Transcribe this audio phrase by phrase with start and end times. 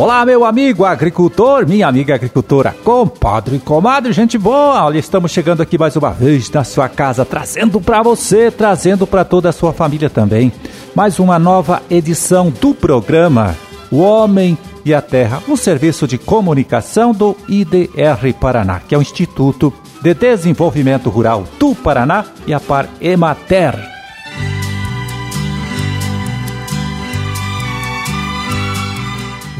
[0.00, 4.84] Olá, meu amigo agricultor, minha amiga agricultora, compadre e comadre, gente boa.
[4.84, 9.26] Olha, estamos chegando aqui mais uma vez na sua casa, trazendo para você, trazendo para
[9.26, 10.50] toda a sua família também,
[10.94, 13.54] mais uma nova edição do programa
[13.90, 14.56] O Homem
[14.86, 19.70] e a Terra, um serviço de comunicação do IDR Paraná, que é o Instituto
[20.00, 23.90] de Desenvolvimento Rural do Paraná e a Par Emater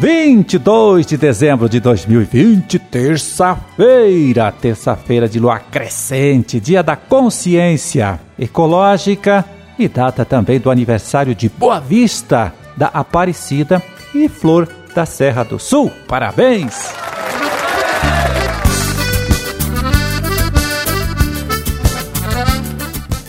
[0.00, 9.44] 22 de dezembro de 2020, terça-feira, terça-feira de lua crescente, dia da consciência ecológica
[9.78, 13.82] e data também do aniversário de Boa Vista da Aparecida
[14.14, 15.92] e Flor da Serra do Sul.
[16.08, 17.19] Parabéns!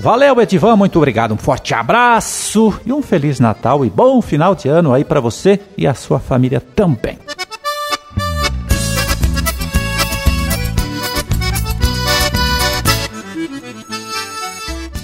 [0.04, 1.32] Valeu, Edivan, muito obrigado.
[1.32, 5.58] Um forte abraço e um feliz Natal e bom final de ano aí para você
[5.78, 7.18] e a sua família também.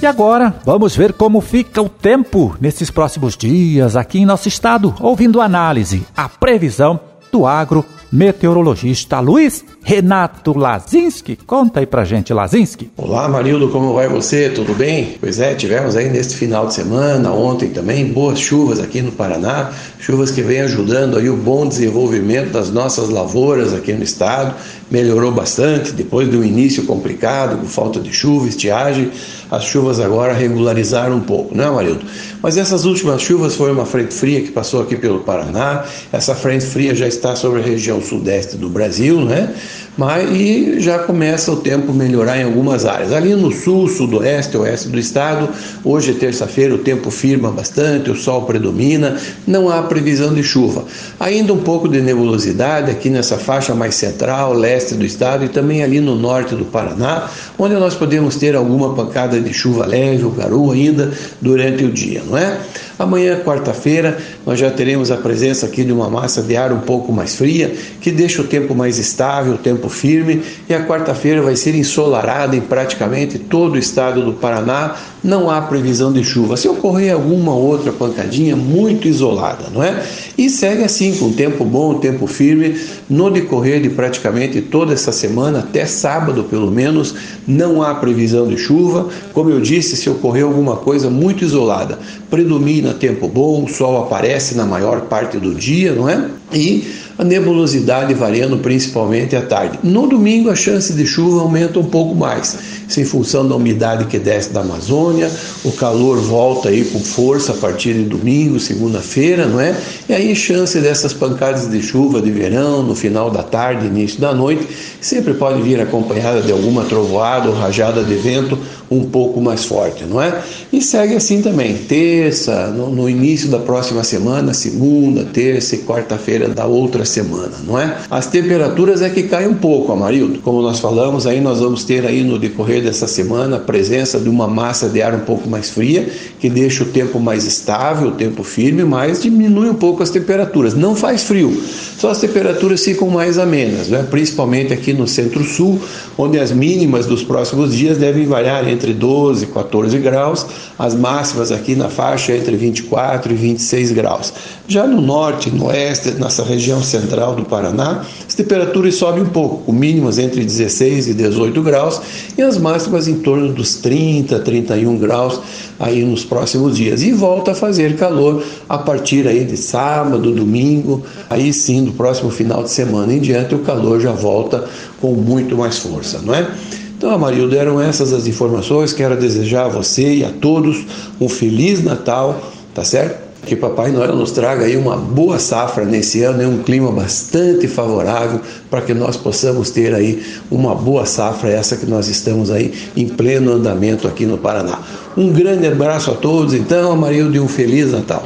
[0.03, 4.95] E agora, vamos ver como fica o tempo nesses próximos dias aqui em nosso estado,
[5.01, 7.01] ouvindo análise, a previsão
[7.33, 11.37] do agro meteorologista Luiz Renato Lazinski.
[11.37, 12.91] Conta aí pra gente, Lazinski.
[12.97, 14.51] Olá, Marildo, como vai você?
[14.51, 15.17] Tudo bem?
[15.21, 19.71] Pois é, tivemos aí neste final de semana, ontem também, boas chuvas aqui no Paraná,
[19.99, 24.55] chuvas que vêm ajudando aí o bom desenvolvimento das nossas lavouras aqui no estado.
[24.91, 29.11] Melhorou bastante depois do início complicado, com falta de chuva, estiagem.
[29.49, 32.05] As chuvas agora regularizaram um pouco, né, Marildo?
[32.43, 35.85] Mas essas últimas chuvas foi uma frente fria que passou aqui pelo Paraná.
[36.13, 39.55] Essa frente fria já está sobre a região sudeste do Brasil, né?
[40.01, 43.13] Mas e já começa o tempo melhorar em algumas áreas.
[43.13, 45.47] Ali no sul, sudoeste, oeste do estado,
[45.85, 50.87] hoje é terça-feira, o tempo firma bastante, o sol predomina, não há previsão de chuva.
[51.21, 55.83] Ainda um pouco de nebulosidade aqui nessa faixa mais central, leste do estado e também
[55.83, 60.31] ali no norte do Paraná, onde nós podemos ter alguma pancada de chuva leve ou
[60.31, 61.13] garoa ainda
[61.43, 62.59] durante o dia, não é?
[63.01, 67.11] Amanhã, quarta-feira, nós já teremos a presença aqui de uma massa de ar um pouco
[67.11, 71.57] mais fria, que deixa o tempo mais estável, o tempo firme, e a quarta-feira vai
[71.57, 74.97] ser ensolarada em praticamente todo o estado do Paraná.
[75.25, 76.59] Não há previsão de chuva.
[76.59, 80.05] Se ocorrer alguma outra pancadinha, muito isolada, não é?
[80.37, 85.61] E segue assim, com tempo bom, tempo firme, no decorrer de praticamente toda essa semana,
[85.61, 87.15] até sábado pelo menos,
[87.49, 89.09] não há previsão de chuva.
[89.33, 91.99] Como eu disse, se ocorrer alguma coisa muito isolada,
[92.31, 96.31] predomina tempo bom, o sol aparece na maior parte do dia, não é?
[96.53, 99.79] E a nebulosidade variando principalmente à tarde.
[99.83, 102.57] No domingo, a chance de chuva aumenta um pouco mais,
[102.89, 105.31] isso em função da umidade que desce da Amazônia,
[105.63, 109.77] o calor volta aí com força a partir de domingo, segunda-feira, não é?
[110.09, 114.33] E aí, chance dessas pancadas de chuva de verão no final da tarde, início da
[114.33, 114.67] noite,
[114.99, 118.59] sempre pode vir acompanhada de alguma trovoada ou rajada de vento
[118.91, 120.43] um pouco mais forte, não é?
[120.73, 126.49] E segue assim também, terça, no, no início da próxima semana, segunda, terça e quarta-feira
[126.49, 127.99] da outra semana, não é?
[128.11, 130.39] As temperaturas é que caem um pouco, Amarildo.
[130.41, 134.29] Como nós falamos, aí nós vamos ter aí no decorrer dessa semana a presença de
[134.29, 136.09] uma massa de ar um pouco mais fria,
[136.39, 140.75] que deixa o tempo mais estável, o tempo firme, mas diminui um pouco as temperaturas.
[140.75, 141.51] Não faz frio,
[141.99, 144.07] só as temperaturas ficam mais amenas, né?
[144.11, 145.79] principalmente aqui no centro-sul,
[146.17, 150.47] onde as mínimas dos próximos dias devem variar entre 12 e 14 graus,
[150.79, 154.33] as máximas aqui na faixa entre 24 e 26 graus.
[154.67, 159.29] Já no norte, no oeste, nessa região central, central do Paraná, as temperaturas sobem um
[159.29, 162.01] pouco, com mínimas entre 16 e 18 graus
[162.37, 165.41] e as máximas em torno dos 30, 31 graus
[165.79, 167.03] aí nos próximos dias.
[167.03, 172.31] E volta a fazer calor a partir aí de sábado, domingo, aí sim, do próximo
[172.31, 174.65] final de semana em diante, o calor já volta
[175.01, 176.49] com muito mais força, não é?
[176.97, 178.93] Então, Amarildo, eram essas as informações.
[178.93, 180.85] Quero desejar a você e a todos
[181.19, 182.39] um Feliz Natal,
[182.75, 183.30] tá certo?
[183.47, 187.67] Que Papai Noel nos traga aí uma boa safra nesse ano, e um clima bastante
[187.67, 188.41] favorável
[188.71, 193.09] para que nós possamos ter aí uma boa safra, essa que nós estamos aí em
[193.09, 194.79] pleno andamento aqui no Paraná.
[195.17, 198.23] Um grande abraço a todos, então, Amarildo, e um Feliz Natal.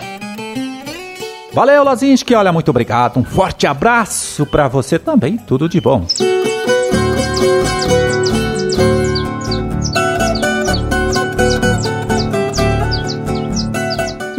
[1.54, 3.18] Valeu, Lazinski, olha, muito obrigado.
[3.18, 6.04] Um forte abraço para você também, tudo de bom.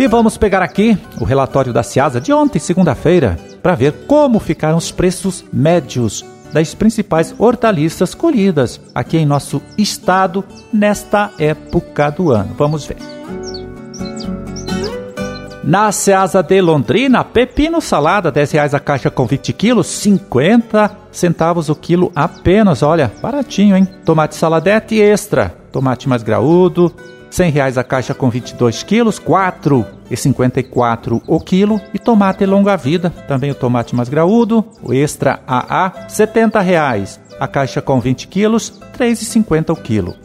[0.06, 4.78] E vamos pegar aqui o relatório da Ciasa de ontem, segunda-feira, para ver como ficaram
[4.78, 6.24] os preços médios
[6.54, 12.54] das principais hortaliças colhidas aqui em nosso estado nesta época do ano.
[12.56, 12.98] Vamos ver.
[15.64, 21.68] Na Ceasa de Londrina, pepino salada, 10 reais a caixa com 20 quilos, 50 centavos
[21.68, 23.88] o quilo apenas, olha, baratinho, hein?
[24.06, 26.94] Tomate saladete extra, tomate mais graúdo,
[27.32, 29.20] 100 reais a caixa com 22 quilos,
[30.10, 31.82] 4,54 o quilo.
[31.94, 37.48] E tomate longa vida, também o tomate mais graúdo, o extra AA, 70 reais a
[37.48, 40.16] caixa com 20 quilos, 3,50 o quilo.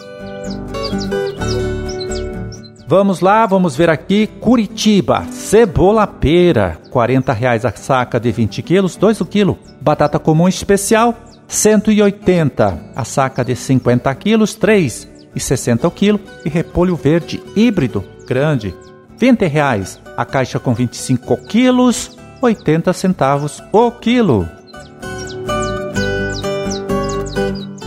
[2.86, 8.96] Vamos lá, vamos ver aqui Curitiba, cebola pera, 40 reais a saca de 20 quilos,
[8.96, 9.58] 2 o quilo.
[9.80, 11.14] Batata comum especial,
[11.46, 18.04] 180 a saca de 50 quilos, 3 e 60 o quilo e repolho verde híbrido
[18.26, 18.74] grande,
[19.20, 24.48] 20 reais a caixa com 25 quilos, 80 centavos o quilo.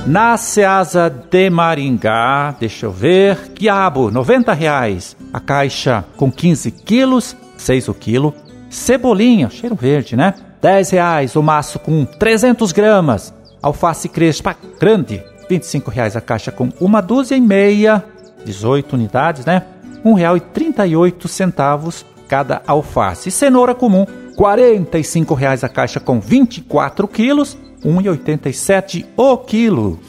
[0.05, 7.35] Na Ceasa de Maringá, deixa eu ver, quiabo, 90 reais a caixa com 15 quilos,
[7.57, 8.35] 6 o quilo.
[8.69, 10.35] Cebolinha, cheiro verde, né?
[10.61, 13.33] 10 reais o maço com 300 gramas.
[13.59, 18.03] Alface crespa grande, 25 reais a caixa com uma dúzia e meia,
[18.45, 19.63] 18 unidades, né?
[20.03, 23.29] R$ 1,38 cada alface.
[23.29, 24.05] cenoura comum,
[24.35, 29.99] 45 reais a caixa com 24 quilos, R$ 1,87 o quilo.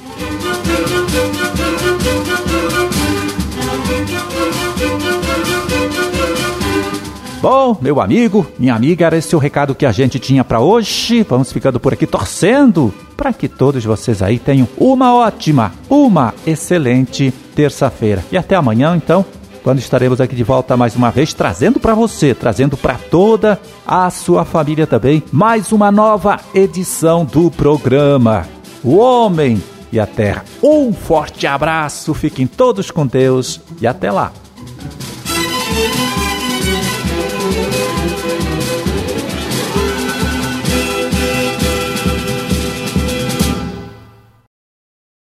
[7.45, 11.23] Bom, meu amigo, minha amiga, era esse o recado que a gente tinha para hoje.
[11.29, 17.31] Vamos ficando por aqui torcendo para que todos vocês aí tenham uma ótima, uma excelente
[17.55, 18.25] terça-feira.
[18.33, 19.27] E até amanhã, então,
[19.65, 24.11] quando estaremos aqui de volta mais uma vez, trazendo para você, trazendo para toda a
[24.11, 28.47] sua família também, mais uma nova edição do programa.
[28.85, 30.45] o homem e a terra.
[30.63, 34.31] Um forte abraço, fiquem todos com Deus e até lá.